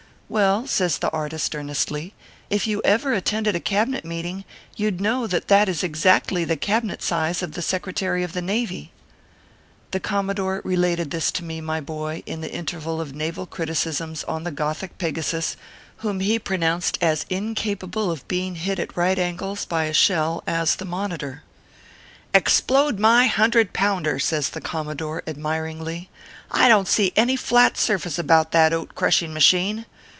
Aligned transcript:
"Well/ 0.33 0.65
says 0.65 0.97
the 0.97 1.09
artist, 1.09 1.53
earnestly, 1.55 2.13
"if 2.49 2.65
you 2.65 2.81
ever 2.85 3.11
attended 3.11 3.53
a 3.53 3.59
Cabinet 3.59 4.05
meeting, 4.05 4.45
you 4.77 4.89
d 4.89 5.03
know 5.03 5.27
that 5.27 5.49
that 5.49 5.67
is 5.67 5.83
exactly 5.83 6.45
the 6.45 6.55
Cabinet 6.55 7.01
size 7.01 7.43
of 7.43 7.51
the 7.51 7.61
Secretary 7.61 8.23
of 8.23 8.31
the 8.31 8.41
Navy/ 8.41 8.93
The 9.91 9.99
Commodore 9.99 10.61
related 10.63 11.11
this 11.11 11.33
to 11.33 11.43
me, 11.43 11.59
my 11.59 11.81
boy, 11.81 12.23
in 12.25 12.39
the 12.39 12.49
interval 12.49 13.01
of 13.01 13.13
naval 13.13 13.45
criticisms 13.45 14.23
on 14.23 14.45
the 14.45 14.53
gothjc 14.53 14.91
Pegasus, 14.97 15.57
whom 15.97 16.21
he 16.21 16.39
pronounced 16.39 16.97
as 17.01 17.25
incapable 17.29 18.09
of 18.09 18.25
being 18.29 18.55
hit 18.55 18.79
at 18.79 18.95
right 18.95 19.19
angles 19.19 19.65
by 19.65 19.83
a 19.83 19.93
shell 19.93 20.43
as 20.47 20.77
the 20.77 20.85
Monitor. 20.85 21.43
"Explode 22.33 22.99
my 22.99 23.27
hundred 23.27 23.73
pounder!" 23.73 24.17
says 24.17 24.51
the 24.51 24.61
Commodore, 24.61 25.23
admiringly," 25.27 26.09
I 26.49 26.69
don 26.69 26.85
t 26.85 26.89
see 26.91 27.13
any 27.17 27.35
flat 27.35 27.77
surface 27.77 28.17
about 28.17 28.53
that 28.53 28.71
oat 28.71 28.95
crushing 28.95 29.33
machine. 29.33 29.87